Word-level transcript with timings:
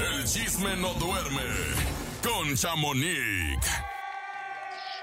El 0.00 0.24
chisme 0.24 0.76
no 0.76 0.94
duerme 0.94 1.42
con 2.22 2.54
Chamonix. 2.54 3.66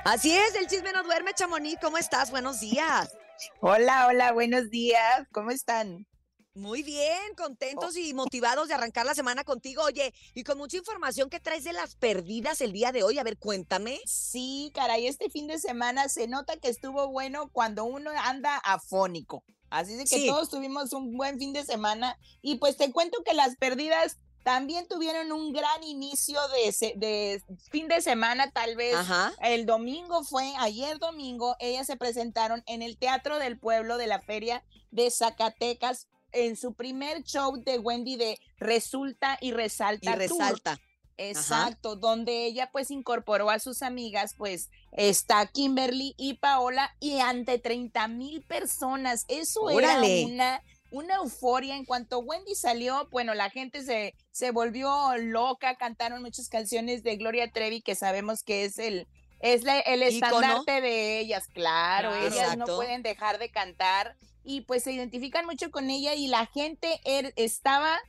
Así 0.06 0.32
es, 0.34 0.56
el 0.56 0.68
chisme 0.68 0.94
no 0.94 1.04
duerme, 1.04 1.34
Chamonix. 1.34 1.78
¿Cómo 1.82 1.98
estás? 1.98 2.32
Buenos 2.32 2.60
días. 2.62 3.12
Hola, 3.60 4.08
hola, 4.08 4.32
buenos 4.32 4.70
días. 4.70 5.28
¿Cómo 5.34 5.52
están? 5.52 6.08
Muy 6.54 6.84
bien, 6.84 7.36
contentos 7.36 7.98
y 7.98 8.14
motivados 8.14 8.70
de 8.70 8.76
arrancar 8.76 9.06
la 9.06 9.14
semana 9.16 9.44
contigo. 9.44 9.84
Oye, 9.84 10.14
y 10.34 10.44
con 10.46 10.58
mucha 10.58 10.78
información 10.78 11.30
que 11.30 11.42
traes 11.42 11.66
de 11.66 11.74
las 11.74 11.96
perdidas 11.96 12.62
el 12.62 12.72
día 12.72 12.94
de 12.94 13.04
hoy. 13.04 13.20
A 13.20 13.24
ver, 13.24 13.38
cuéntame. 13.38 14.00
Sí, 14.06 14.72
caray, 14.74 15.08
este 15.08 15.30
fin 15.30 15.48
de 15.48 15.60
semana 15.60 16.08
se 16.08 16.28
nota 16.28 16.56
que 16.56 16.70
estuvo 16.70 17.10
bueno 17.10 17.50
cuando 17.52 17.84
uno 17.84 18.12
anda 18.24 18.56
afónico. 18.58 19.44
Así 19.70 19.96
de 19.96 20.04
que 20.06 20.20
Sí. 20.20 20.28
todos 20.28 20.50
tuvimos 20.50 20.94
un 20.94 21.18
buen 21.18 21.38
fin 21.38 21.52
de 21.52 21.66
semana. 21.66 22.18
Y 22.42 22.56
pues 22.60 22.78
te 22.78 22.94
cuento 22.94 23.22
que 23.26 23.34
las 23.34 23.58
perdidas 23.58 24.20
también 24.46 24.88
tuvieron 24.88 25.32
un 25.32 25.54
gran 25.54 25.84
inicio 25.84 26.40
de, 26.50 27.42
fin 27.72 27.88
de 27.88 28.00
semana, 28.00 28.52
tal 28.52 28.76
vez. 28.76 28.94
Ajá. 28.94 29.34
El 29.42 29.66
domingo 29.66 30.24
fue, 30.24 30.54
ayer 30.60 31.00
domingo, 31.00 31.56
ellas 31.60 31.88
se 31.88 31.96
presentaron 31.96 32.62
en 32.68 32.84
el 32.84 32.96
Teatro 32.96 33.40
del 33.40 33.58
Pueblo 33.58 33.98
de 33.98 34.06
la 34.06 34.22
Feria 34.22 34.64
de 34.92 35.10
Zacatecas 35.10 36.10
en 36.32 36.56
su 36.58 36.76
primer 36.76 37.24
show 37.24 37.58
de 37.58 37.80
Wendy 37.80 38.18
de 38.18 38.38
Resulta 38.58 39.40
y 39.42 39.52
Resalta. 39.52 40.12
Y 40.12 40.28
Tour. 40.28 40.40
resalta. 40.40 40.80
Exacto, 41.18 41.96
donde 41.96 42.46
ella 42.46 42.70
pues 42.72 42.92
incorporó 42.92 43.50
a 43.50 43.58
sus 43.58 43.82
amigas, 43.82 44.36
pues 44.38 44.70
está 44.92 45.48
Kimberly 45.48 46.14
y 46.18 46.36
Paola 46.36 46.96
y 47.00 47.20
ante 47.20 47.58
30 47.58 48.08
mil 48.10 48.44
personas. 48.44 49.26
Eso 49.28 49.62
Órale. 49.62 50.22
era 50.22 50.28
una, 50.28 50.62
una 50.96 51.16
euforia. 51.16 51.76
En 51.76 51.86
cuanto 51.86 52.20
Wendy 52.20 52.56
salió, 52.56 53.08
bueno, 53.12 53.34
la 53.34 53.50
gente 53.50 53.84
se, 53.84 54.16
se 54.32 54.52
volvió 54.52 55.16
loca, 55.18 55.76
cantaron 55.76 56.22
muchas 56.22 56.50
canciones 56.50 57.04
de 57.04 57.16
Gloria 57.18 57.52
Trevi, 57.52 57.82
que 57.82 57.96
sabemos 57.96 58.44
que 58.44 58.66
es 58.66 58.80
el, 58.80 59.08
es 59.40 59.64
la- 59.64 59.80
el 59.80 60.02
estandarte 60.04 60.82
de 60.82 61.20
ellas, 61.20 61.48
claro, 61.54 62.10
Claro. 62.12 62.26
ellas 62.28 62.58
no 62.58 62.66
pueden 62.66 63.02
dejar 63.04 63.38
de 63.38 63.50
cantar 63.50 64.16
y 64.44 64.62
pues 64.62 64.84
se 64.84 64.92
identifican 64.94 65.46
mucho 65.46 65.72
con 65.72 65.90
ella 65.90 66.14
y 66.14 66.28
la 66.28 66.46
gente 66.46 67.00
er- 67.04 67.34
estaba 67.36 68.00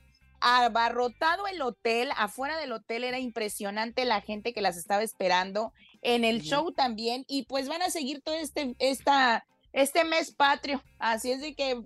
abarrotado 0.41 1.47
el 1.47 1.61
hotel, 1.62 2.11
afuera 2.17 2.56
del 2.59 2.73
hotel 2.73 3.05
era 3.05 3.19
impresionante 3.19 4.05
la 4.05 4.21
gente 4.21 4.53
que 4.53 4.61
las 4.61 4.77
estaba 4.77 5.03
esperando, 5.03 5.73
en 6.03 6.25
el 6.25 6.43
show 6.43 6.73
también, 6.73 7.25
y 7.27 7.45
pues 7.45 7.69
van 7.69 7.83
a 7.83 7.91
seguir 7.91 8.21
todo 8.23 8.34
este, 8.37 8.77
esta, 8.78 9.45
este 9.77 10.05
mes 10.05 10.32
patrio, 10.32 10.82
así 10.98 11.30
es 11.30 11.42
de 11.42 11.55
que 11.55 11.82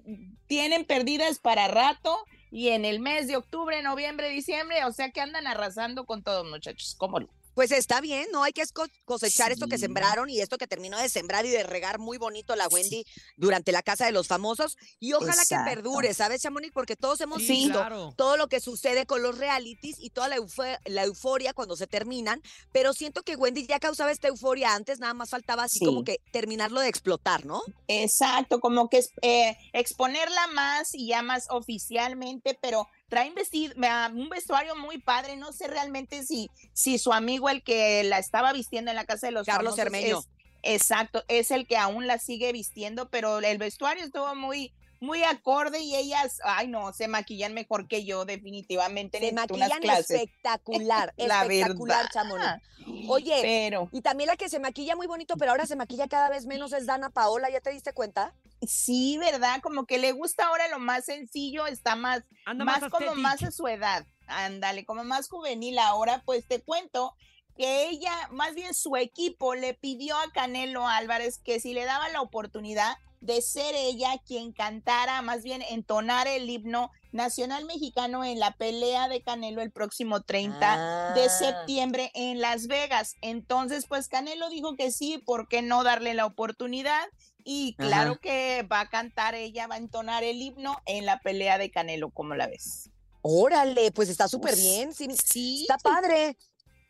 tienen 0.46 0.84
perdidas 0.84 1.40
para 1.40 1.66
rato, 1.66 2.24
y 2.52 2.68
en 2.68 2.84
el 2.84 3.00
mes 3.00 3.26
de 3.26 3.36
octubre, 3.36 3.82
noviembre, 3.82 4.28
diciembre, 4.28 4.84
o 4.84 4.92
sea 4.92 5.10
que 5.10 5.20
andan 5.20 5.46
arrasando 5.48 6.06
con 6.06 6.22
todos 6.22 6.48
muchachos, 6.48 6.94
¿cómo 6.96 7.20
no? 7.20 7.28
Pues 7.60 7.72
está 7.72 8.00
bien, 8.00 8.26
¿no? 8.32 8.42
Hay 8.42 8.54
que 8.54 8.62
cosechar 9.04 9.52
esto 9.52 9.66
que 9.66 9.76
sembraron 9.76 10.30
y 10.30 10.40
esto 10.40 10.56
que 10.56 10.66
terminó 10.66 10.96
de 10.96 11.10
sembrar 11.10 11.44
y 11.44 11.50
de 11.50 11.62
regar 11.62 11.98
muy 11.98 12.16
bonito 12.16 12.56
la 12.56 12.66
Wendy 12.68 13.04
durante 13.36 13.70
la 13.70 13.82
Casa 13.82 14.06
de 14.06 14.12
los 14.12 14.28
Famosos. 14.28 14.78
Y 14.98 15.12
ojalá 15.12 15.34
Exacto. 15.42 15.68
que 15.68 15.74
perdure, 15.76 16.14
¿sabes, 16.14 16.40
Chamonix? 16.40 16.72
Porque 16.72 16.96
todos 16.96 17.20
hemos 17.20 17.42
Sí. 17.42 17.48
visto 17.64 17.74
claro. 17.80 18.14
todo 18.16 18.38
lo 18.38 18.48
que 18.48 18.60
sucede 18.60 19.04
con 19.04 19.22
los 19.22 19.36
realities 19.36 19.96
y 19.98 20.08
toda 20.08 20.28
la, 20.28 20.36
eufo- 20.38 20.78
la 20.86 21.04
euforia 21.04 21.52
cuando 21.52 21.76
se 21.76 21.86
terminan, 21.86 22.40
pero 22.72 22.94
siento 22.94 23.22
que 23.24 23.36
Wendy 23.36 23.66
ya 23.66 23.78
causaba 23.78 24.10
esta 24.10 24.28
euforia 24.28 24.72
antes, 24.74 24.98
nada 24.98 25.12
más 25.12 25.28
faltaba 25.28 25.64
así 25.64 25.80
Sí. 25.80 25.84
como 25.84 26.02
que 26.02 26.16
terminarlo 26.32 26.80
de 26.80 26.88
explotar, 26.88 27.44
¿no? 27.44 27.60
Exacto, 27.88 28.60
como 28.60 28.88
que 28.88 29.04
eh, 29.20 29.54
exponerla 29.74 30.46
más 30.54 30.94
y 30.94 31.08
ya 31.08 31.20
más 31.20 31.44
oficialmente, 31.50 32.58
pero 32.62 32.88
traen 33.10 33.34
vestido, 33.34 33.74
un 34.14 34.30
vestuario 34.30 34.74
muy 34.76 34.96
padre. 34.98 35.36
No 35.36 35.52
sé 35.52 35.68
realmente 35.68 36.22
si, 36.22 36.48
si 36.72 36.96
su 36.98 37.12
amigo, 37.12 37.50
el 37.50 37.62
que 37.62 38.02
la 38.04 38.18
estaba 38.18 38.54
vistiendo 38.54 38.90
en 38.90 38.96
la 38.96 39.04
casa 39.04 39.26
de 39.26 39.32
los 39.32 39.44
Carlos 39.56 39.74
es- 40.20 40.28
exacto, 40.62 41.24
es 41.28 41.50
el 41.50 41.66
que 41.66 41.76
aún 41.76 42.06
la 42.06 42.18
sigue 42.18 42.52
vistiendo, 42.52 43.10
pero 43.10 43.38
el 43.40 43.58
vestuario 43.58 44.04
estuvo 44.04 44.34
muy, 44.34 44.72
muy 45.00 45.22
acorde 45.24 45.80
y 45.80 45.96
ellas, 45.96 46.40
ay 46.44 46.68
no, 46.68 46.92
se 46.92 47.08
maquillan 47.08 47.54
mejor 47.54 47.88
que 47.88 48.04
yo, 48.04 48.24
definitivamente. 48.24 49.18
Se 49.18 49.30
unas 49.32 49.48
maquillan 49.48 49.80
clases. 49.80 50.10
espectacular, 50.10 51.14
La 51.16 51.42
espectacular, 51.42 52.04
verdad. 52.04 52.10
Chamonix. 52.12 53.08
Oye, 53.08 53.38
Pero 53.42 53.88
y 53.92 54.02
también 54.02 54.28
la 54.28 54.36
que 54.36 54.48
se 54.48 54.58
maquilla 54.58 54.96
muy 54.96 55.06
bonito, 55.06 55.36
pero 55.36 55.50
ahora 55.52 55.66
se 55.66 55.76
maquilla 55.76 56.08
cada 56.08 56.28
vez 56.28 56.46
menos 56.46 56.72
es 56.72 56.86
Dana 56.86 57.10
Paola, 57.10 57.50
¿ya 57.50 57.60
te 57.60 57.70
diste 57.70 57.92
cuenta? 57.92 58.34
sí, 58.66 59.16
¿verdad? 59.16 59.62
Como 59.62 59.86
que 59.86 59.98
le 59.98 60.12
gusta 60.12 60.46
ahora 60.46 60.68
lo 60.68 60.78
más 60.78 61.06
sencillo, 61.06 61.66
está 61.66 61.96
más 61.96 62.22
Anda 62.44 62.64
más, 62.66 62.82
más, 62.82 62.90
como 62.90 63.14
más 63.14 63.42
a 63.42 63.50
su 63.50 63.66
edad, 63.68 64.04
ándale, 64.26 64.84
como 64.84 65.02
más 65.02 65.28
juvenil 65.30 65.78
ahora, 65.78 66.22
pues 66.26 66.46
te 66.46 66.60
cuento 66.60 67.14
que 67.56 67.88
ella, 67.88 68.12
más 68.30 68.54
bien 68.54 68.74
su 68.74 68.96
equipo, 68.96 69.54
le 69.54 69.72
pidió 69.74 70.16
a 70.18 70.30
Canelo 70.32 70.86
Álvarez 70.86 71.38
que 71.38 71.58
si 71.58 71.72
le 71.72 71.84
daba 71.84 72.08
la 72.10 72.20
oportunidad 72.20 72.96
de 73.20 73.42
ser 73.42 73.74
ella 73.74 74.20
quien 74.26 74.52
cantara, 74.52 75.20
más 75.22 75.42
bien 75.42 75.62
entonar 75.62 76.26
el 76.26 76.48
himno 76.48 76.90
nacional 77.12 77.64
mexicano 77.66 78.24
en 78.24 78.38
la 78.38 78.52
pelea 78.56 79.08
de 79.08 79.22
Canelo 79.22 79.60
el 79.62 79.70
próximo 79.70 80.22
30 80.22 81.12
de 81.14 81.24
Ah. 81.24 81.28
septiembre 81.28 82.10
en 82.14 82.40
Las 82.40 82.66
Vegas. 82.66 83.16
Entonces, 83.20 83.84
pues 83.88 84.08
Canelo 84.08 84.48
dijo 84.48 84.74
que 84.76 84.90
sí, 84.90 85.18
¿por 85.18 85.48
qué 85.48 85.60
no 85.60 85.84
darle 85.84 86.14
la 86.14 86.24
oportunidad? 86.26 87.04
Y 87.44 87.74
claro 87.76 88.12
Ajá. 88.12 88.20
que 88.20 88.66
va 88.70 88.80
a 88.80 88.88
cantar 88.90 89.34
ella, 89.34 89.66
va 89.66 89.74
a 89.74 89.78
entonar 89.78 90.24
el 90.24 90.40
himno 90.40 90.78
en 90.86 91.04
la 91.06 91.20
pelea 91.20 91.58
de 91.58 91.70
Canelo, 91.70 92.10
¿cómo 92.10 92.34
la 92.34 92.46
ves? 92.46 92.90
Órale, 93.22 93.90
pues 93.92 94.08
está 94.08 94.28
súper 94.28 94.56
bien, 94.56 94.94
sí, 94.94 95.06
Sí, 95.24 95.66
está 95.68 95.76
padre, 95.76 96.36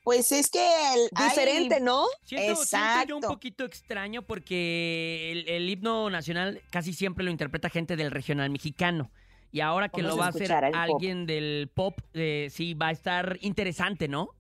pues 0.03 0.33
es 0.33 0.51
que 0.51 0.59
el- 0.95 1.09
hay- 1.15 1.29
diferente, 1.29 1.81
¿no? 1.81 2.07
Siento, 2.25 2.57
siento 2.65 3.07
yo 3.07 3.17
un 3.17 3.23
Exacto. 3.23 3.29
poquito 3.29 3.65
extraño 3.65 4.23
porque 4.23 5.33
el, 5.33 5.49
el 5.49 5.69
himno 5.69 6.11
nacional 6.11 6.61
casi 6.71 6.93
siempre 6.93 7.25
lo 7.25 7.31
interpreta 7.31 7.69
gente 7.71 7.97
del 7.97 8.11
regional 8.11 8.51
mexicano. 8.51 9.11
Y 9.53 9.61
ahora 9.61 9.89
que 9.89 10.03
Vamos 10.03 10.17
lo 10.17 10.21
va 10.21 10.27
a 10.27 10.31
hacer 10.31 10.49
pop. 10.49 10.75
alguien 10.75 11.27
del 11.27 11.71
pop, 11.75 11.99
eh, 12.15 12.49
sí, 12.53 12.75
va 12.75 12.89
a 12.89 12.93
estar 12.93 13.37
interesante, 13.41 14.07
¿no? 14.07 14.31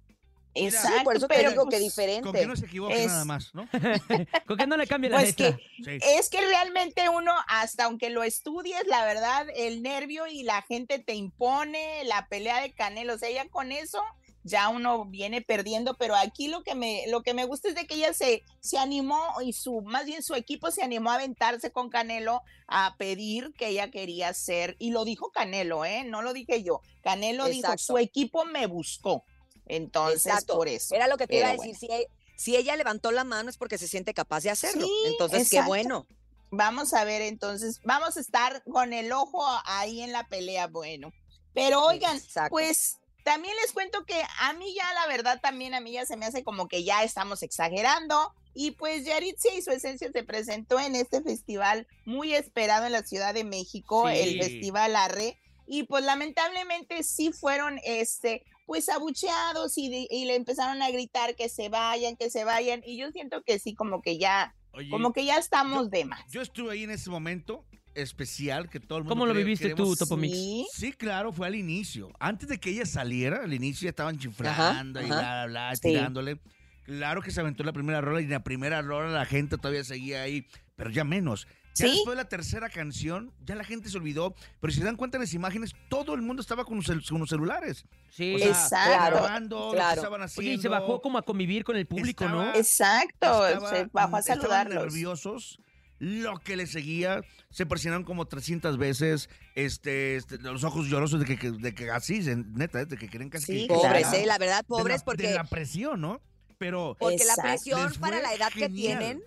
Exacto, 0.52 0.98
Sí, 0.98 1.04
por 1.04 1.16
eso 1.16 1.28
te 1.28 1.34
pero 1.36 1.50
digo 1.50 1.64
que 1.66 1.76
pues, 1.76 1.82
diferente. 1.82 2.22
Con 2.22 2.32
que 2.32 2.46
no 2.46 2.56
se 2.56 2.66
equivoque 2.66 3.04
Es- 3.04 3.06
nada 3.06 3.24
más, 3.24 3.54
¿no? 3.54 3.68
¿Con 4.46 4.56
qué 4.56 4.66
no 4.66 4.76
le 4.76 4.86
cambia 4.86 5.10
la 5.10 5.16
Pues 5.18 5.28
letra? 5.38 5.56
que 5.56 5.84
Sí. 5.84 5.98
es 6.18 6.28
que 6.28 6.40
realmente 6.40 7.08
uno, 7.08 7.32
hasta 7.48 7.84
aunque 7.84 8.10
lo 8.10 8.22
estudies, 8.24 8.84
la 8.88 9.04
verdad, 9.04 9.46
el 9.54 9.82
nervio 9.82 10.26
y 10.26 10.42
la 10.42 10.62
gente 10.62 10.98
te 10.98 11.14
impone 11.14 12.02
la 12.04 12.26
pelea 12.28 12.60
de 12.60 12.72
Canelo, 12.72 13.14
o 13.14 13.18
sea, 13.18 13.30
ya 13.30 13.48
con 13.48 13.70
eso 13.70 14.02
ya 14.42 14.68
uno 14.68 15.04
viene 15.04 15.42
perdiendo, 15.42 15.94
pero 15.94 16.16
aquí 16.16 16.48
lo 16.48 16.62
que 16.62 16.74
me, 16.74 17.04
lo 17.08 17.22
que 17.22 17.34
me 17.34 17.44
gusta 17.44 17.68
es 17.68 17.74
de 17.74 17.86
que 17.86 17.94
ella 17.96 18.14
se, 18.14 18.42
se 18.60 18.78
animó 18.78 19.40
y 19.42 19.52
su, 19.52 19.82
más 19.82 20.06
bien 20.06 20.22
su 20.22 20.34
equipo 20.34 20.70
se 20.70 20.82
animó 20.82 21.10
a 21.10 21.16
aventarse 21.16 21.70
con 21.70 21.90
Canelo 21.90 22.42
a 22.66 22.94
pedir 22.98 23.52
que 23.54 23.68
ella 23.68 23.90
quería 23.90 24.32
ser, 24.32 24.76
y 24.78 24.90
lo 24.90 25.04
dijo 25.04 25.30
Canelo, 25.30 25.84
¿eh? 25.84 26.04
No 26.04 26.22
lo 26.22 26.32
dije 26.32 26.62
yo, 26.62 26.80
Canelo 27.02 27.46
dijo, 27.46 27.76
su 27.76 27.98
equipo 27.98 28.44
me 28.44 28.66
buscó, 28.66 29.24
entonces 29.66 30.26
Exacto. 30.26 30.56
por 30.56 30.68
eso. 30.68 30.94
Era 30.94 31.06
lo 31.06 31.16
que 31.16 31.26
te 31.26 31.38
iba 31.38 31.48
a 31.48 31.52
decir, 31.52 31.76
si, 31.76 31.86
e- 31.86 32.08
si 32.36 32.56
ella 32.56 32.76
levantó 32.76 33.10
la 33.10 33.24
mano 33.24 33.50
es 33.50 33.58
porque 33.58 33.76
se 33.76 33.88
siente 33.88 34.14
capaz 34.14 34.42
de 34.42 34.50
hacerlo. 34.50 34.86
Sí, 34.86 34.92
Entonces, 35.06 35.50
qué 35.50 35.60
bueno. 35.62 36.06
Vamos 36.52 36.94
a 36.94 37.04
ver, 37.04 37.22
entonces, 37.22 37.80
vamos 37.84 38.16
a 38.16 38.20
estar 38.20 38.64
con 38.64 38.92
el 38.92 39.12
ojo 39.12 39.44
ahí 39.66 40.00
en 40.00 40.10
la 40.12 40.26
pelea, 40.26 40.66
bueno. 40.66 41.12
Pero 41.52 41.84
oigan, 41.84 42.16
Exacto. 42.16 42.50
pues 42.50 42.99
también 43.24 43.54
les 43.62 43.72
cuento 43.72 44.04
que 44.04 44.20
a 44.40 44.52
mí 44.54 44.74
ya 44.74 44.92
la 44.94 45.06
verdad 45.06 45.40
también 45.40 45.74
a 45.74 45.80
mí 45.80 45.92
ya 45.92 46.06
se 46.06 46.16
me 46.16 46.26
hace 46.26 46.42
como 46.44 46.68
que 46.68 46.84
ya 46.84 47.02
estamos 47.04 47.42
exagerando 47.42 48.34
y 48.54 48.72
pues 48.72 49.04
Yaritza 49.04 49.48
y 49.56 49.62
su 49.62 49.70
esencia 49.70 50.10
se 50.12 50.22
presentó 50.24 50.80
en 50.80 50.96
este 50.96 51.22
festival 51.22 51.86
muy 52.04 52.34
esperado 52.34 52.86
en 52.86 52.92
la 52.92 53.02
Ciudad 53.02 53.32
de 53.34 53.44
México, 53.44 54.08
Sí. 54.08 54.18
el 54.18 54.42
Festival 54.42 54.96
Arre 54.96 55.38
y 55.66 55.84
pues 55.84 56.04
lamentablemente 56.04 57.02
sí 57.02 57.32
fueron 57.32 57.78
este 57.84 58.44
pues 58.66 58.88
abucheados 58.88 59.76
y, 59.78 59.88
de- 59.88 60.06
y 60.10 60.24
le 60.26 60.36
empezaron 60.36 60.80
a 60.82 60.90
gritar 60.90 61.34
que 61.34 61.48
se 61.48 61.68
vayan, 61.68 62.16
que 62.16 62.30
se 62.30 62.44
vayan 62.44 62.82
y 62.84 62.96
yo 62.96 63.10
siento 63.10 63.42
que 63.42 63.58
sí 63.58 63.74
como 63.74 64.00
que 64.00 64.16
ya 64.18 64.54
Oye, 64.72 64.88
como 64.90 65.12
que 65.12 65.24
ya 65.24 65.38
estamos 65.38 65.84
yo- 65.84 65.88
de 65.90 66.04
más. 66.04 66.20
yo 66.30 66.40
estuve 66.40 66.72
ahí 66.72 66.84
en 66.84 66.92
ese 66.92 67.10
momento 67.10 67.64
especial 67.94 68.68
que 68.68 68.80
todo 68.80 68.98
el 68.98 69.04
mundo 69.04 69.14
¿Cómo 69.14 69.26
lo 69.26 69.32
cree- 69.32 69.44
viviste 69.44 69.70
tú, 69.70 69.76
queremos- 69.76 69.98
Topo 69.98 70.16
Mix? 70.16 70.34
Sí. 70.36 70.66
Sí, 70.72 70.92
claro, 70.92 71.32
fue 71.32 71.46
al 71.46 71.54
inicio. 71.54 72.10
Antes 72.18 72.48
de 72.48 72.58
que 72.58 72.70
ella 72.70 72.86
saliera, 72.86 73.42
al 73.44 73.52
inicio 73.52 73.84
ya 73.86 73.90
estaban 73.90 74.18
chiflando 74.18 75.00
y 75.00 75.04
ajá. 75.04 75.14
bla, 75.20 75.46
bla, 75.46 75.46
bla, 75.46 75.76
Sí. 75.76 75.82
tirándole. 75.82 76.40
Claro 76.84 77.22
que 77.22 77.30
se 77.30 77.40
aventó 77.40 77.62
la 77.62 77.72
primera 77.72 78.00
rola 78.00 78.20
y 78.20 78.24
en 78.24 78.30
la 78.30 78.42
primera 78.42 78.82
rola 78.82 79.10
la 79.10 79.24
gente 79.26 79.56
todavía 79.58 79.84
seguía 79.84 80.22
ahí, 80.22 80.46
pero 80.76 80.90
ya 80.90 81.04
menos. 81.04 81.46
Ya 81.76 81.86
Sí. 81.86 81.92
después 81.92 82.16
de 82.16 82.22
la 82.24 82.28
tercera 82.28 82.68
canción, 82.68 83.32
ya 83.46 83.54
la 83.54 83.62
gente 83.62 83.88
se 83.88 83.96
olvidó. 83.96 84.34
Pero 84.60 84.72
si 84.72 84.80
se 84.80 84.84
dan 84.84 84.96
cuenta 84.96 85.18
en 85.18 85.20
las 85.22 85.32
imágenes, 85.34 85.72
todo 85.88 86.14
el 86.14 86.20
mundo 86.22 86.42
estaba 86.42 86.64
con 86.64 86.76
los, 86.78 86.88
cel- 86.88 87.08
con 87.08 87.20
los 87.20 87.28
celulares. 87.28 87.84
Sí. 88.10 88.34
O 88.34 88.38
sea, 88.38 88.48
Exacto. 88.48 89.06
grabando 89.16 89.58
lo 89.66 89.70
que 89.70 89.76
claro. 89.76 89.94
estaban 90.00 90.22
haciendo. 90.22 90.48
Oye, 90.50 90.58
y 90.58 90.60
se 90.62 90.68
bajó 90.68 91.00
como 91.00 91.16
a 91.18 91.22
convivir 91.22 91.62
con 91.62 91.76
el 91.76 91.86
público, 91.86 92.28
¿no? 92.28 92.42
Estaba- 92.42 92.58
Exacto, 92.58 93.46
Estaba- 93.46 93.70
se 93.70 93.88
bajó 93.92 94.16
a 94.16 94.18
estaban 94.18 94.40
saludarlos. 94.40 94.84
nerviosos. 94.86 95.60
Lo 96.00 96.38
que 96.40 96.56
le 96.56 96.66
seguía. 96.66 97.22
Se 97.50 97.66
presionaron 97.66 98.04
como 98.04 98.26
300 98.26 98.76
veces, 98.78 99.28
este, 99.54 100.16
este, 100.16 100.38
los 100.38 100.64
ojos 100.64 100.86
llorosos 100.88 101.20
de 101.20 101.26
que, 101.26 101.38
que- 101.38 101.50
de 101.52 101.74
que 101.74 101.90
así, 101.90 102.20
de- 102.20 102.36
neta, 102.36 102.84
de 102.84 102.96
que 102.96 103.08
quieren 103.08 103.30
casi 103.30 103.46
Sí, 103.46 103.68
que- 103.68 103.74
Pobres, 103.74 104.02
Claro. 104.08 104.16
eh, 104.18 104.26
la 104.26 104.38
verdad, 104.38 104.58
de 104.58 104.64
pobres, 104.64 104.98
la- 105.00 105.04
porque, 105.04 105.26
De 105.28 105.34
la 105.34 105.44
presión, 105.44 106.00
¿no? 106.00 106.20
Pero 106.58 106.96
porque 106.98 107.24
la 107.24 107.36
presión 107.36 107.92
para 108.00 108.20
la 108.20 108.34
edad 108.34 108.50
que 108.52 108.68
tienen, 108.68 109.22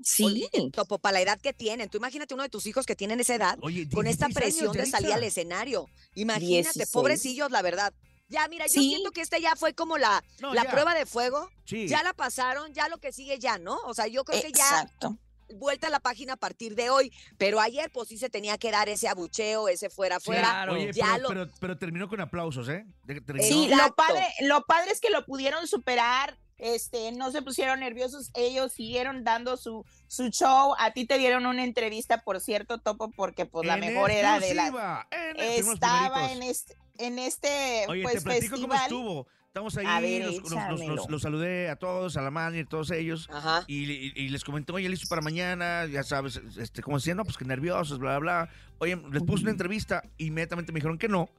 Sí. 0.00 0.22
Oye, 0.24 0.48
Topo, 0.72 0.98
para 1.00 1.14
la 1.14 1.22
edad 1.22 1.40
que 1.40 1.52
tienen. 1.52 1.88
Tú 1.88 1.98
imagínate 1.98 2.32
uno 2.32 2.44
de 2.44 2.48
tus 2.48 2.66
hijos 2.66 2.86
que 2.86 2.94
tienen 2.94 3.18
esa 3.18 3.34
edad 3.34 3.58
Oye, 3.62 3.88
con 3.88 4.06
esta 4.06 4.26
16 4.28 4.34
presión 4.54 4.72
de 4.72 4.86
salir 4.86 5.12
al 5.12 5.24
escenario. 5.24 5.88
Imagínate, 6.14 6.62
16. 6.62 6.90
pobrecillos, 6.92 7.50
la 7.50 7.62
verdad. 7.62 7.92
Ya, 8.28 8.46
mira, 8.46 8.66
yo 8.66 8.80
siento 8.80 9.10
que 9.10 9.22
esta 9.22 9.38
ya 9.38 9.56
fue 9.56 9.74
como 9.74 9.98
la, 9.98 10.22
No, 10.40 10.54
la 10.54 10.62
ya. 10.62 10.70
prueba 10.70 10.94
de 10.94 11.04
fuego. 11.04 11.50
Sí. 11.64 11.88
Ya 11.88 12.04
la 12.04 12.12
pasaron, 12.12 12.72
ya 12.74 12.88
lo 12.88 12.98
que 12.98 13.10
sigue 13.12 13.40
ya, 13.40 13.58
¿no? 13.58 13.76
O 13.86 13.92
sea, 13.94 14.06
yo 14.06 14.22
creo 14.24 14.40
que 14.40 14.52
ya 14.52 14.82
Exacto. 14.82 15.18
Vuelta 15.54 15.86
a 15.86 15.90
la 15.90 16.00
página 16.00 16.34
a 16.34 16.36
partir 16.36 16.74
de 16.74 16.90
hoy. 16.90 17.12
Pero 17.36 17.60
ayer, 17.60 17.90
pues 17.92 18.08
sí 18.08 18.18
se 18.18 18.28
tenía 18.30 18.58
que 18.58 18.70
dar 18.70 18.88
ese 18.88 19.08
abucheo, 19.08 19.68
ese 19.68 19.90
fuera, 19.90 20.20
fuera. 20.20 20.42
Claro. 20.42 20.72
Oye, 20.74 20.92
ya 20.92 21.06
pero, 21.16 21.18
lo- 21.22 21.28
pero, 21.28 21.50
pero 21.60 21.78
terminó 21.78 22.08
con 22.08 22.20
aplausos, 22.20 22.68
¿eh? 22.68 22.86
Terminó- 23.06 23.42
Sí, 23.46 23.68
lo 23.68 23.94
padre, 23.94 24.26
lo 24.40 24.64
padre 24.64 24.92
es 24.92 25.00
que 25.00 25.10
lo 25.10 25.24
pudieron 25.24 25.66
superar, 25.66 26.38
este, 26.58 27.12
no 27.12 27.30
se 27.30 27.40
pusieron 27.42 27.78
nerviosos, 27.80 28.30
ellos 28.34 28.72
siguieron 28.72 29.22
dando 29.22 29.56
su, 29.56 29.84
su 30.08 30.28
show. 30.30 30.74
A 30.78 30.92
ti 30.92 31.06
te 31.06 31.16
dieron 31.16 31.46
una 31.46 31.62
entrevista, 31.62 32.22
por 32.22 32.40
cierto, 32.40 32.78
Topo, 32.78 33.10
porque 33.12 33.46
pues 33.46 33.66
la 33.66 33.74
En 33.74 33.80
mejor 33.80 34.10
era 34.10 34.40
de 34.40 34.54
la 34.54 35.06
en- 35.10 35.38
estaba 35.40 36.32
en 36.32 36.42
este, 36.42 36.76
en 36.98 37.18
este 37.20 37.84
Oye, 37.88 38.02
pues 38.02 38.14
te 38.16 38.20
platico 38.22 38.56
cómo 38.56 38.74
festival. 38.74 38.82
estuvo. 38.82 39.28
Estamos 39.48 39.76
ahí, 39.78 40.02
ver, 40.02 40.26
los, 40.26 40.34
los- 40.36 40.42
los- 40.42 40.52
échamelo. 40.52 40.94
los- 40.96 41.08
los 41.10 41.22
saludé 41.22 41.70
a 41.70 41.76
todos, 41.76 42.16
a 42.18 42.22
la 42.22 42.30
manager, 42.30 42.66
todos 42.66 42.90
ellos. 42.90 43.28
Ajá. 43.32 43.64
Y, 43.66 43.90
y- 43.90 44.12
y 44.14 44.28
les 44.28 44.44
comenté, 44.44 44.72
oye, 44.72 44.88
listo 44.90 45.06
para 45.08 45.22
mañana, 45.22 45.86
ya 45.86 46.02
sabes, 46.02 46.36
este, 46.58 46.82
como 46.82 46.98
decían, 46.98 47.16
no, 47.16 47.24
pues 47.24 47.38
que 47.38 47.46
nerviosos, 47.46 47.98
bla, 47.98 48.18
bla, 48.18 48.44
bla. 48.44 48.50
Oye, 48.78 48.96
les 49.10 49.22
puse 49.22 49.42
una 49.42 49.50
entrevista, 49.50 50.02
inmediatamente 50.18 50.70
me 50.70 50.76
dijeron 50.76 50.98
que 50.98 51.08
no, 51.08 51.30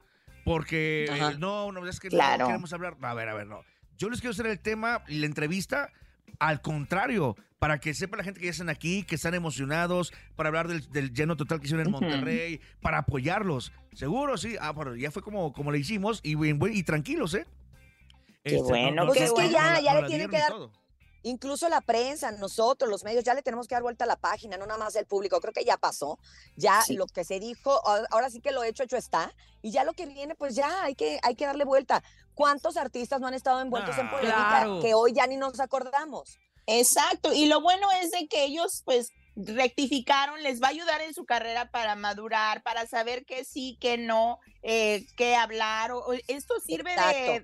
porque 0.44 1.06
eh, 1.09 1.35
no, 1.38 1.71
no, 1.71 1.88
es 1.88 2.00
que 2.00 2.09
Claro. 2.09 2.39
no 2.44 2.47
queremos 2.47 2.73
hablar. 2.73 2.97
A 3.00 3.13
ver, 3.13 3.29
a 3.29 3.35
ver, 3.35 3.45
no. 3.47 3.61
Yo 3.97 4.09
les 4.09 4.19
quiero 4.21 4.31
hacer 4.31 4.47
el 4.47 4.59
tema 4.59 5.03
y 5.07 5.19
la 5.19 5.27
entrevista 5.27 5.91
al 6.39 6.61
contrario, 6.61 7.35
para 7.59 7.79
que 7.79 7.94
sepa 7.94 8.15
la 8.17 8.23
gente 8.23 8.39
que 8.39 8.45
ya 8.47 8.51
están 8.51 8.69
aquí, 8.69 9.03
que 9.03 9.15
están 9.15 9.33
emocionados, 9.35 10.13
para 10.35 10.47
hablar 10.47 10.67
del, 10.67 10.89
del 10.91 11.13
lleno 11.13 11.35
total 11.35 11.59
que 11.59 11.65
hicieron 11.65 11.85
en. 11.85 11.91
Monterrey, 11.91 12.59
para 12.81 13.00
apoyarlos. 13.00 13.71
Seguro, 13.94 14.38
sí. 14.38 14.56
Ah, 14.61 14.71
bueno, 14.71 14.95
ya 14.95 15.11
fue 15.11 15.21
como, 15.21 15.51
como 15.53 15.71
le 15.71 15.77
hicimos 15.79 16.21
y, 16.23 16.33
buen- 16.35 16.59
y 16.73 16.83
tranquilos, 16.83 17.33
¿eh? 17.33 17.45
Qué 18.44 18.62
bueno, 18.62 19.06
Pues 19.07 19.18
qué 19.19 19.24
es 19.25 19.33
que 19.33 19.50
ya, 19.50 19.74
la- 19.74 19.81
ya 19.81 19.95
le 20.01 20.07
tienen 20.07 20.30
que 20.30 20.38
dar. 20.39 20.53
Incluso 21.24 21.68
la 21.68 21.81
prensa, 21.81 22.31
nosotros, 22.31 22.89
los 22.89 23.03
medios, 23.03 23.25
ya 23.25 23.33
le 23.33 23.41
tenemos 23.41 23.68
que 23.68 23.75
dar 23.75 23.81
vuelta 23.83 24.06
a 24.06 24.07
la 24.07 24.15
página, 24.15 24.56
no 24.56 24.65
nada 24.65 24.80
más 24.80 24.95
el 24.95 25.06
público. 25.06 25.41
Creo 25.41 25.53
que 25.53 25.65
ya 25.65 25.75
pasó. 25.75 26.18
Ya 26.56 26.81
Sí. 26.81 26.94
lo 26.95 27.07
que 27.07 27.25
se 27.25 27.41
dijo, 27.41 27.81
ahora 28.09 28.30
sí 28.30 28.39
que 28.39 28.51
lo 28.51 28.63
hecho, 28.63 28.83
hecho 28.83 28.95
está. 28.95 29.33
Y 29.62 29.71
ya 29.71 29.83
lo 29.83 29.91
que 29.91 30.06
viene, 30.06 30.36
pues 30.36 30.56
ya 30.56 30.83
hay 30.83 30.95
que, 30.95 31.19
hay 31.24 31.36
que 31.36 31.45
darle 31.45 31.65
vuelta. 31.65 32.01
¿Cuántos 32.36 32.77
artistas 32.77 33.19
no 33.19 33.27
han 33.27 33.33
estado 33.33 33.59
envueltos 33.59 33.97
en 33.97 34.07
Ah, 34.07 34.12
polémica 34.12 34.38
claro. 34.38 34.80
que 34.80 34.94
hoy 34.94 35.12
ya 35.12 35.27
ni 35.27 35.35
nos 35.35 35.59
acordamos? 35.59 36.38
Exacto, 36.68 37.33
y 37.33 37.47
lo 37.47 37.59
bueno 37.62 37.88
es 38.01 38.12
de 38.12 38.27
que 38.30 38.45
ellos 38.45 38.83
pues 38.85 39.12
rectificaron, 39.36 40.42
les 40.44 40.62
va 40.62 40.68
a 40.68 40.72
ayudar 40.72 41.02
en 41.02 41.14
su 41.14 41.26
carrera 41.26 41.72
para 41.72 41.96
madurar, 41.96 42.62
para 42.64 42.88
saber 42.88 43.26
qué 43.26 43.44
sí, 43.46 43.78
qué 43.80 43.98
no, 43.98 44.40
eh, 44.64 45.06
qué 45.16 45.36
hablar. 45.36 45.92
o- 45.92 46.14
esto 46.28 46.56
sirve 46.60 46.96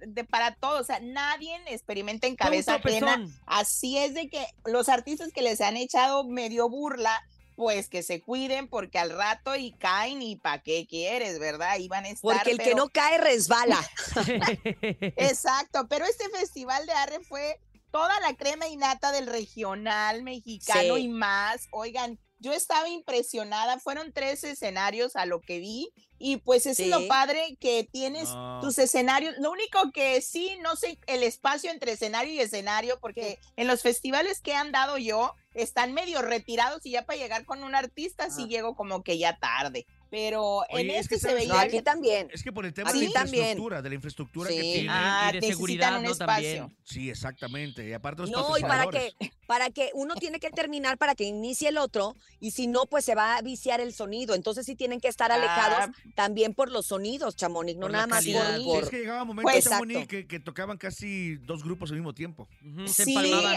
de, 0.08 0.24
para 0.26 0.56
todo, 0.56 0.80
o 0.82 0.84
sea, 0.84 1.00
nadie 1.00 1.56
experimenta 1.68 2.28
en 2.28 2.36
cabeza 2.36 2.76
ajena. 2.76 3.26
Así 3.46 3.98
es 3.98 4.14
de 4.14 4.30
que 4.30 4.46
los 4.66 4.90
artistas 4.90 5.32
que 5.34 5.42
les 5.42 5.62
han 5.62 5.78
echado 5.78 6.26
medio 6.26 6.70
burla, 6.70 7.22
pues 7.56 7.88
que 7.88 8.04
se 8.04 8.22
cuiden 8.22 8.68
porque 8.68 9.00
al 9.00 9.12
rato 9.12 9.56
y 9.56 9.72
caen 9.72 10.22
y 10.22 10.36
pa' 10.36 10.60
qué 10.62 10.86
quieres, 10.90 11.40
¿verdad? 11.40 11.70
A 11.72 11.76
estar. 11.78 12.18
Porque 12.22 12.52
el 12.52 12.58
que 12.58 12.76
no 12.76 12.90
cae 12.90 13.18
resbala. 13.18 13.80
Exacto, 14.82 15.88
pero 15.88 16.06
este 16.06 16.28
festival 16.30 16.86
de 16.86 16.92
Arre 16.94 17.20
fue 17.22 17.60
toda 17.96 18.20
la 18.20 18.36
crema 18.36 18.68
y 18.68 18.76
nata 18.76 19.14
del 19.14 19.26
regional 19.26 20.22
mexicano 20.22 20.98
Sí. 20.98 21.04
y 21.04 21.08
más. 21.08 21.68
Oigan, 21.72 22.20
yo 22.40 22.52
estaba 22.52 22.90
impresionada, 22.90 23.80
fueron 23.80 24.12
tres 24.12 24.44
escenarios 24.44 25.16
a 25.16 25.26
lo 25.26 25.40
que 25.40 25.60
vi 25.60 25.94
y 26.20 26.36
pues 26.38 26.66
es 26.66 26.78
lo 26.88 27.00
Sí. 27.00 27.08
padre 27.08 27.56
que 27.62 27.88
tienes 27.90 28.28
No. 28.28 28.60
tus 28.62 28.78
escenarios. 28.80 29.36
Lo 29.40 29.50
único 29.50 29.92
que 29.94 30.20
sí, 30.22 30.58
no 30.62 30.76
sé, 30.76 31.00
el 31.08 31.24
espacio 31.24 31.72
entre 31.72 31.94
escenario 31.94 32.34
y 32.34 32.42
escenario, 32.42 33.00
porque 33.00 33.40
en 33.56 33.68
los 33.68 33.82
festivales 33.82 34.42
que 34.42 34.54
han 34.56 34.74
dado 34.74 34.98
yo, 34.98 35.34
están 35.54 35.94
medio 35.94 36.22
retirados 36.22 36.86
y 36.86 36.92
ya 36.92 37.06
para 37.06 37.18
llegar 37.18 37.46
con 37.46 37.64
un 37.64 37.76
artista 37.76 38.30
sí 38.30 38.42
Ajá. 38.42 38.50
llego 38.50 38.76
como 38.76 39.04
que 39.04 39.18
ya 39.18 39.38
tarde. 39.40 39.86
Pero 40.10 40.62
en 40.70 40.78
Oye, 40.90 41.00
es 41.00 41.08
que 41.08 41.16
este 41.16 41.28
se 41.28 41.34
¿sabes 41.34 41.48
veía 41.48 41.54
No, 41.54 41.60
aquí 41.60 41.82
también. 41.82 42.30
Es 42.32 42.44
que 42.44 42.52
por 42.52 42.66
el 42.66 42.74
tema 42.74 42.90
Aquí 42.90 43.00
de 43.02 43.08
la 43.08 43.14
también. 43.14 43.40
infraestructura, 43.42 43.82
de 43.82 43.90
la 43.90 43.96
infraestructura 43.96 44.50
que 44.50 44.56
Sí. 44.62 44.72
tiene. 44.74 44.88
Ah, 44.92 45.28
y 45.30 45.34
de 45.34 45.34
necesitan 45.42 45.52
seguridad, 45.58 45.98
un 45.98 46.04
¿no? 46.06 46.12
espacio. 46.12 46.58
También. 46.60 46.78
Sí, 46.84 47.10
exactamente. 47.10 47.88
Y 47.90 47.94
aparte 47.94 48.22
los 48.22 48.32
No, 48.32 48.58
y 48.58 48.62
para 48.62 48.88
que. 48.88 49.14
Para 49.48 49.70
que 49.70 49.92
uno 49.94 50.16
tiene 50.16 50.40
que 50.40 50.50
terminar 50.50 50.98
para 50.98 51.16
que 51.16 51.24
inicie 51.26 51.70
el 51.70 51.78
otro, 51.78 52.16
y 52.40 52.52
si 52.52 52.68
no, 52.68 52.86
pues 52.86 53.06
se 53.06 53.16
va 53.16 53.36
a 53.38 53.42
viciar 53.42 53.80
el 53.82 53.94
sonido. 53.94 54.36
Entonces 54.36 54.66
sí 54.66 54.76
tienen 54.76 55.00
que 55.00 55.08
estar 55.08 55.32
alejados 55.32 55.78
Ah, 55.90 55.92
también 56.16 56.54
por 56.54 56.72
los 56.72 56.88
sonidos, 56.88 57.36
Chamonix, 57.36 57.76
no 57.78 57.82
por 57.84 57.92
nada 57.92 58.08
más 58.08 58.20
calidad. 58.20 58.46
por, 58.56 58.58
Sí, 58.58 58.66
por- 58.66 58.84
es 58.84 58.90
que 58.90 59.00
llegaba 59.00 59.24
momentos, 59.24 59.52
Pues, 59.52 59.64
Chamonix, 59.66 60.08
que, 60.08 60.28
que 60.28 60.40
tocaban 60.40 60.78
casi 60.78 61.36
dos 61.38 61.64
grupos 61.64 61.90
al 61.92 61.98
mismo 61.98 62.14
tiempo. 62.14 62.48
Se 62.88 63.06
Sí, 63.06 63.16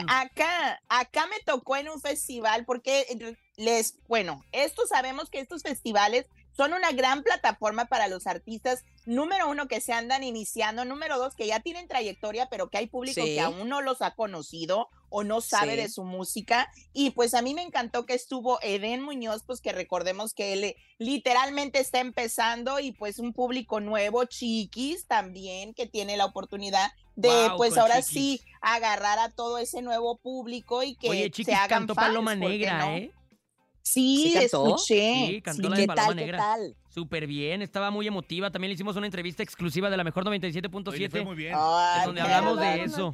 acá, 0.08 0.81
acá 0.88 1.26
me 1.26 1.40
tocó 1.44 1.76
en 1.76 1.88
un 1.88 2.00
festival 2.00 2.64
porque 2.64 3.06
les, 3.56 3.94
bueno, 4.08 4.44
esto 4.52 4.87
sabemos 4.87 5.31
que 5.31 5.41
estos 5.41 5.62
festivales 5.62 6.26
son 6.56 6.73
una 6.73 6.91
gran 6.93 7.23
plataforma 7.23 7.84
para 7.87 8.08
los 8.08 8.26
artistas, 8.26 8.84
número 9.06 9.49
uno, 9.49 9.69
que 9.69 9.81
se 9.81 9.93
andan 9.93 10.25
iniciando, 10.25 10.84
número 10.84 11.17
dos, 11.19 11.34
que 11.37 11.46
ya 11.46 11.61
tienen 11.61 11.87
trayectoria, 11.87 12.49
pero 12.50 12.69
que 12.69 12.79
hay 12.79 12.88
público 12.88 13.20
Sí. 13.23 13.34
que 13.34 13.41
aún 13.41 13.69
no 13.69 13.81
los 13.81 14.02
ha 14.02 14.14
conocido 14.14 14.88
o 15.10 15.25
no 15.25 15.40
sabe 15.40 15.72
Sí. 15.72 15.76
de 15.78 15.88
su 15.88 16.05
música. 16.05 16.70
Y 16.93 17.10
pues 17.10 17.34
a 17.34 17.43
mí 17.43 17.55
me 17.55 17.62
encantó 17.62 18.06
que 18.06 18.14
estuvo 18.14 18.58
Eden 18.62 19.02
Muñoz, 19.02 19.43
pues 19.46 19.60
que 19.60 19.72
recordemos 19.72 20.34
que 20.34 20.52
él 20.52 20.64
eh, 20.64 20.76
literalmente 20.99 21.78
está 21.81 22.00
empezando 22.00 22.78
y 22.81 22.93
pues 22.93 23.19
un 23.19 23.32
público 23.32 23.81
nuevo, 23.81 24.25
chiquis 24.25 25.06
también, 25.06 25.75
que 25.75 25.87
tiene 25.87 26.16
la 26.16 26.25
oportunidad 26.26 26.90
de 27.16 27.50
pues 27.56 27.76
ahora 27.76 28.00
Chiquis. 28.02 28.12
sí 28.12 28.40
agarrar 28.60 29.19
a 29.19 29.31
todo 29.31 29.58
ese 29.58 29.82
nuevo 29.82 30.19
público 30.19 30.82
y 30.84 30.94
que 30.94 31.10
Oye, 31.10 31.31
Chiquis 31.31 31.46
se 31.46 31.55
hagan 31.55 31.69
cantó 31.81 31.94
fans, 31.94 32.08
Paloma 32.08 32.31
¿por 32.32 32.40
qué 32.43 32.49
Negra, 32.49 32.78
no? 32.78 32.96
¿eh? 32.96 33.10
Sí, 33.82 34.32
¿Sí 34.32 34.37
escuché. 34.37 35.26
Sí, 35.28 35.43
cantó 35.43 35.62
sí. 35.62 35.69
la 35.70 35.76
de 35.76 35.82
¿Qué 35.82 35.87
Paloma 35.87 36.06
tal, 36.06 36.14
qué 36.16 36.20
Negra. 36.20 36.38
tal? 36.38 36.76
Súper 36.90 37.26
bien, 37.26 37.62
estaba 37.62 37.90
muy 37.90 38.06
emotiva. 38.06 38.50
También 38.50 38.69
le 38.69 38.75
hicimos 38.75 38.96
una 38.96 39.06
entrevista 39.06 39.43
exclusiva 39.43 39.88
de 39.88 39.96
la 39.96 40.05
mejor 40.05 40.28
Oye, 40.28 40.38
le 40.38 40.50
fue 40.50 40.81
97.7. 40.82 41.25
muy 41.25 41.37
bien. 41.37 41.55
Es 41.55 42.05
donde 42.05 42.20
hablamos 42.20 42.60
de 42.60 42.82
eso. 42.84 43.12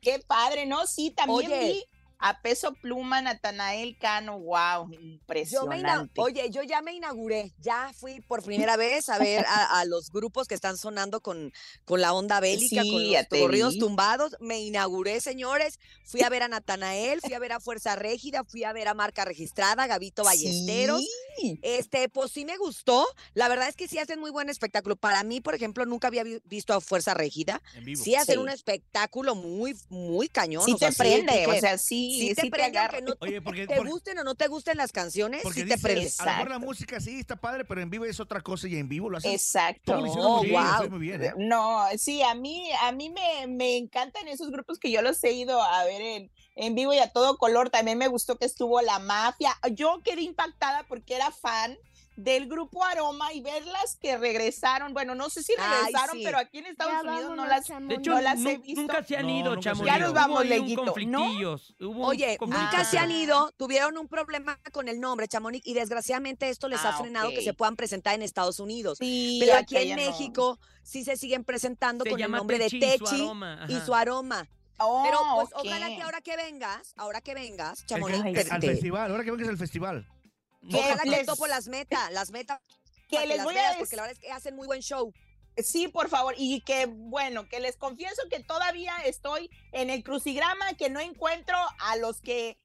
Qué 0.00 0.18
padre, 0.20 0.66
¿no? 0.66 0.86
Sí, 0.86 1.10
también 1.10 1.52
Oye. 1.52 1.68
vi 1.72 1.84
a 2.18 2.40
Peso 2.42 2.72
Pluma, 2.74 3.20
Natanael 3.22 3.96
Cano, 3.98 4.38
wow, 4.40 4.84
Yo 4.84 4.86
me 4.88 4.96
impresionante. 4.96 6.20
Oye, 6.20 6.50
yo 6.50 6.62
ya 6.62 6.82
me 6.82 6.92
inauguré, 6.92 7.52
ya 7.60 7.92
fui 7.96 8.20
por 8.20 8.42
primera 8.42 8.76
vez 8.76 9.08
a 9.08 9.18
ver 9.18 9.44
a, 9.46 9.78
a 9.80 9.84
los 9.84 10.10
grupos 10.10 10.48
que 10.48 10.54
están 10.54 10.76
sonando 10.76 11.20
con, 11.20 11.52
con 11.84 12.00
la 12.00 12.12
onda 12.12 12.40
bélica, 12.40 12.82
Sí, 12.82 12.90
con 12.90 13.12
los 13.12 13.26
corridos 13.44 13.74
vi. 13.74 13.80
tumbados. 13.80 14.36
Me 14.40 14.60
inauguré, 14.60 15.20
señores. 15.20 15.78
Fui 16.04 16.22
a 16.22 16.28
ver 16.28 16.42
a 16.42 16.48
Natanael, 16.48 17.20
fui 17.20 17.34
a 17.34 17.38
ver 17.38 17.52
a 17.52 17.60
Fuerza 17.60 17.94
Régida, 17.94 18.42
fui 18.44 18.64
a 18.64 18.72
ver 18.72 18.88
a 18.88 18.94
Marca 18.94 19.24
Registrada, 19.24 19.86
Gavito 19.86 20.24
Ballesteros. 20.24 21.02
Sí. 21.38 21.58
Este, 21.62 22.08
pues 22.08 22.32
sí 22.32 22.44
me 22.44 22.56
gustó. 22.56 23.06
La 23.34 23.48
verdad 23.48 23.68
es 23.68 23.76
que 23.76 23.86
sí 23.86 23.98
hacen 23.98 24.18
muy 24.18 24.30
buen 24.32 24.48
espectáculo. 24.48 24.96
Para 24.96 25.22
mí, 25.22 25.40
por 25.40 25.54
ejemplo, 25.54 25.86
nunca 25.86 26.08
había 26.08 26.24
vi- 26.24 26.40
visto 26.44 26.74
a 26.74 26.80
Fuerza 26.80 27.14
Régida. 27.14 27.62
En 27.74 27.84
vivo. 27.84 28.02
Sí 28.02 28.14
hacen 28.16 28.34
Sí. 28.36 28.40
un 28.40 28.48
espectáculo 28.48 29.34
muy, 29.36 29.76
muy 29.88 30.28
cañón. 30.28 30.64
Sí 30.64 30.72
o 30.72 30.78
sea, 30.78 30.90
te 30.90 30.96
prende, 30.96 31.46
o 31.46 31.54
sea, 31.60 31.78
sí, 31.78 32.07
sí 32.10 32.28
sí, 32.28 32.34
te 32.34 32.42
te 32.42 32.50
prende, 32.50 32.78
agarra. 32.78 33.00
no 33.00 33.14
Oye, 33.20 33.40
porque, 33.42 33.66
te 33.66 33.76
porque, 33.76 33.90
gusten 33.90 34.18
o 34.18 34.24
no 34.24 34.34
te 34.34 34.48
gusten 34.48 34.76
las 34.76 34.92
canciones, 34.92 35.42
porque 35.42 35.60
sí 35.62 35.66
te 35.66 35.74
dices, 35.74 35.82
prende. 35.82 36.12
a 36.18 36.24
lo 36.24 36.30
mejor 36.32 36.48
la 36.50 36.54
Exacto. 36.56 36.66
música 36.66 37.00
sí 37.00 37.18
está 37.20 37.36
padre, 37.36 37.64
pero 37.64 37.80
en 37.80 37.90
vivo 37.90 38.04
es 38.04 38.20
otra 38.20 38.40
cosa 38.40 38.68
y 38.68 38.76
en 38.76 38.88
vivo 38.88 39.10
lo 39.10 39.18
hacen. 39.18 39.32
Exacto. 39.32 39.92
todo 39.92 40.00
lo 40.02 40.06
hicieron 40.06 40.30
Oh, 40.30 40.38
muy 40.38 40.48
bien, 40.48 40.62
wow. 40.62 40.76
fue 40.76 40.88
muy 40.88 40.98
bien, 41.00 41.24
¿eh? 41.24 41.32
No, 41.36 41.84
sí, 41.96 42.22
a 42.22 42.34
mí, 42.34 42.70
a 42.82 42.92
mí 42.92 43.10
me, 43.10 43.46
me 43.46 43.76
encantan 43.76 44.28
esos 44.28 44.50
grupos 44.50 44.78
que 44.78 44.90
yo 44.90 45.02
los 45.02 45.22
he 45.24 45.32
ido 45.32 45.62
a 45.62 45.84
ver 45.84 46.00
en, 46.00 46.32
en 46.56 46.74
vivo 46.74 46.92
y 46.94 46.98
a 46.98 47.10
todo 47.12 47.36
color. 47.38 47.70
También 47.70 47.98
me 47.98 48.08
gustó 48.08 48.36
que 48.38 48.44
estuvo 48.46 48.80
la 48.82 48.98
mafia. 48.98 49.54
Yo 49.72 50.00
quedé 50.04 50.22
impactada 50.22 50.84
porque 50.88 51.14
era 51.14 51.30
fan 51.30 51.76
del 52.18 52.48
grupo 52.48 52.84
Aroma 52.84 53.32
y 53.32 53.40
verlas 53.40 53.96
que 54.00 54.18
regresaron. 54.18 54.92
Bueno, 54.92 55.14
no 55.14 55.30
sé 55.30 55.40
si 55.44 55.52
Ay, 55.56 55.84
regresaron, 55.84 56.16
sí. 56.16 56.22
pero 56.24 56.38
aquí 56.38 56.58
en 56.58 56.66
Estados 56.66 57.04
Unidos 57.04 57.36
no 57.36 57.46
las. 57.46 57.68
De 57.68 57.94
hecho, 57.94 58.10
No 58.10 58.20
las 58.20 58.44
he 58.44 58.58
visto. 58.58 58.80
nunca 58.80 59.04
se 59.04 59.16
han 59.16 59.26
No, 59.28 59.38
ido, 59.38 59.54
se 59.54 59.60
chamo. 59.60 59.84
Ya 59.84 59.98
nos 59.98 60.12
vamos, 60.12 60.44
Leguito, 60.44 60.84
¿no? 61.06 61.26
Oye, 62.06 62.36
nunca 62.40 62.84
se 62.84 62.98
han 62.98 63.12
ido, 63.12 63.52
tuvieron 63.56 63.96
un 63.98 64.08
problema 64.08 64.58
con 64.72 64.88
el 64.88 64.98
nombre, 65.00 65.28
Chamonix, 65.28 65.64
y 65.64 65.74
desgraciadamente 65.74 66.48
esto 66.48 66.68
les 66.68 66.84
ha 66.84 66.88
Ah, 66.88 66.98
frenado 66.98 67.30
que 67.30 67.42
se 67.42 67.54
puedan 67.54 67.76
presentar 67.76 68.14
en 68.16 68.22
Estados 68.22 68.58
Unidos. 68.58 68.98
Sí, 68.98 69.36
Pero 69.40 69.56
aquí 69.56 69.76
en 69.76 69.90
no. 69.90 69.96
México 69.96 70.58
sí 70.82 71.04
se 71.04 71.16
siguen 71.16 71.44
presentando 71.44 72.02
Se 72.02 72.10
con 72.10 72.20
el 72.20 72.30
nombre 72.30 72.58
de 72.58 72.64
Techi 72.68 72.78
y 72.78 72.98
su 72.98 73.04
Techi 73.04 73.22
aroma, 73.22 73.66
y 73.68 73.74
ajá. 73.76 73.86
su 73.86 73.94
aroma. 73.94 74.48
Oh, 74.80 75.02
Pero 75.04 75.18
pues 75.36 75.48
ojalá 75.54 75.86
que 75.88 76.02
ahora 76.02 76.20
que 76.20 76.36
vengas, 76.36 76.94
ahora 76.96 77.20
que 77.20 77.34
vengas, 77.34 77.84
Chamonix, 77.86 78.50
al 78.50 78.60
te- 78.60 78.68
festival, 78.68 79.10
ahora 79.10 79.24
que 79.24 79.30
vengas 79.30 79.48
al 79.48 79.56
festival. 79.58 80.06
Que 80.70 80.76
ojalá 80.76 81.02
que 81.02 81.10
les- 81.10 81.26
topo 81.26 81.46
las 81.46 81.68
metas, 81.68 82.10
las 82.12 82.30
metas. 82.30 82.60
que 83.08 83.24
les 83.26 83.36
las 83.38 83.44
voy 83.44 83.54
veas, 83.54 83.66
a 83.66 83.68
decir. 83.70 83.80
porque 83.80 83.96
la 83.96 84.02
verdad 84.02 84.18
es 84.20 84.26
que 84.26 84.32
hacen 84.32 84.54
muy 84.56 84.66
buen 84.66 84.80
show. 84.82 85.12
Sí, 85.56 85.88
por 85.88 86.08
favor. 86.08 86.34
Y 86.36 86.60
que, 86.60 86.86
bueno, 86.86 87.48
que 87.48 87.58
les 87.58 87.76
confieso 87.76 88.22
que 88.30 88.40
todavía 88.40 88.94
estoy 89.04 89.50
en 89.72 89.90
el 89.90 90.04
crucigrama, 90.04 90.74
que 90.74 90.88
no 90.90 91.00
encuentro 91.00 91.56
a 91.80 91.96
los 91.96 92.20
que 92.20 92.58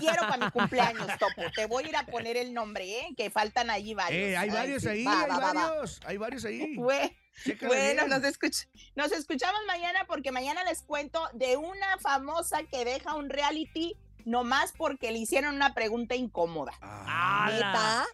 quiero 0.00 0.22
para 0.22 0.46
mi 0.46 0.50
cumpleaños, 0.50 1.06
Topo. 1.20 1.42
Te 1.54 1.66
voy 1.66 1.84
a 1.84 1.88
ir 1.88 1.96
a 1.96 2.06
poner 2.06 2.36
el 2.36 2.52
nombre, 2.54 3.00
¿eh? 3.00 3.08
Que 3.16 3.30
faltan 3.30 3.68
allí 3.70 3.94
varios. 3.94 4.20
Eh, 4.30 4.36
hay 4.36 4.48
Ay, 4.48 4.54
varios 4.56 4.86
ahí, 4.86 5.04
Va, 5.04 5.20
hay 5.22 5.30
va, 5.30 5.36
va, 5.38 5.52
va. 5.52 5.68
varios, 5.68 6.00
hay 6.06 6.16
varios 6.16 6.44
ahí. 6.46 6.74
Chécale 7.44 7.68
Bueno, 7.68 8.06
bien. 8.06 8.08
nos, 8.08 8.22
escuch- 8.22 8.66
nos 8.94 9.12
escuchamos 9.12 9.60
mañana 9.66 10.06
porque 10.08 10.32
mañana 10.32 10.64
les 10.64 10.80
cuento 10.82 11.28
de 11.34 11.58
una 11.58 11.98
famosa 11.98 12.62
que 12.64 12.84
deja 12.86 13.14
un 13.14 13.28
reality 13.28 13.94
nomás 14.26 14.72
porque 14.76 15.12
le 15.12 15.18
hicieron 15.18 15.54
una 15.54 15.72
pregunta 15.72 16.14
incómoda. 16.14 16.72
Ah. 16.82 18.04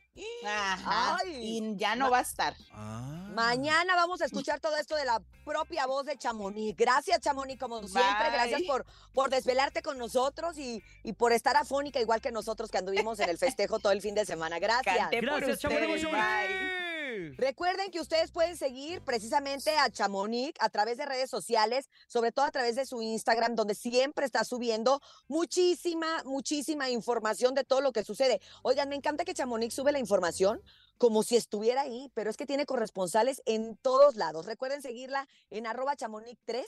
Ajá. 0.46 1.16
Ay. 1.24 1.58
y 1.58 1.76
ya 1.76 1.96
no 1.96 2.10
va 2.10 2.18
a 2.18 2.22
estar. 2.22 2.54
ah. 2.72 3.30
Mañana 3.34 3.96
vamos 3.96 4.20
a 4.20 4.26
escuchar 4.26 4.60
todo 4.60 4.76
esto 4.76 4.94
de 4.94 5.06
la 5.06 5.22
propia 5.46 5.86
voz 5.86 6.04
de 6.04 6.18
Chamonix. 6.18 6.76
Gracias, 6.76 7.18
Chamonix, 7.20 7.58
como 7.58 7.78
siempre. 7.78 8.24
Bye. 8.24 8.30
Gracias 8.32 8.62
por, 8.62 8.84
por 9.14 9.30
desvelarte 9.30 9.80
con 9.80 9.96
nosotros 9.96 10.58
y, 10.58 10.82
y 11.02 11.14
por 11.14 11.32
estar 11.32 11.56
afónica, 11.56 11.98
igual 11.98 12.20
que 12.20 12.30
nosotros 12.30 12.70
que 12.70 12.76
anduvimos 12.76 13.18
en 13.20 13.30
el 13.30 13.38
festejo 13.38 13.78
todo 13.78 13.92
el 13.92 14.02
fin 14.02 14.14
de 14.14 14.26
semana. 14.26 14.58
Gracias. 14.58 14.96
Canté 14.98 15.22
por 15.22 15.40
Gracias, 15.40 15.60
Chamonix. 15.60 16.91
Recuerden 17.36 17.90
que 17.90 18.00
ustedes 18.00 18.30
pueden 18.30 18.56
seguir 18.56 19.02
precisamente 19.02 19.70
a 19.76 19.90
Chamonix 19.90 20.54
a 20.60 20.68
través 20.68 20.96
de 20.96 21.06
redes 21.06 21.30
sociales, 21.30 21.88
sobre 22.06 22.32
todo 22.32 22.44
a 22.44 22.50
través 22.50 22.76
de 22.76 22.86
su 22.86 23.02
Instagram, 23.02 23.54
donde 23.54 23.74
siempre 23.74 24.26
está 24.26 24.44
subiendo 24.44 25.00
muchísima, 25.28 26.22
muchísima 26.24 26.90
información 26.90 27.54
de 27.54 27.64
todo 27.64 27.80
lo 27.80 27.92
que 27.92 28.04
sucede. 28.04 28.40
Oigan, 28.62 28.88
me 28.88 28.96
encanta 28.96 29.24
que 29.24 29.34
Chamonix 29.34 29.74
sube 29.74 29.92
la 29.92 29.98
información 29.98 30.62
como 30.98 31.24
si 31.24 31.36
estuviera 31.36 31.80
ahí, 31.80 32.12
pero 32.14 32.30
es 32.30 32.36
que 32.36 32.46
tiene 32.46 32.64
corresponsales 32.64 33.42
en 33.44 33.76
todos 33.76 34.14
lados. 34.14 34.46
Recuerden 34.46 34.82
seguirla 34.82 35.26
en 35.50 35.66
arroba 35.66 35.96
chamonix3 35.96 36.64